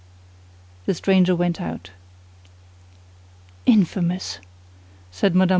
The 0.87 0.95
stranger 0.95 1.35
went 1.35 1.61
out. 1.61 1.91
"Infamous!" 3.67 4.39
said 5.11 5.35
Mme. 5.35 5.49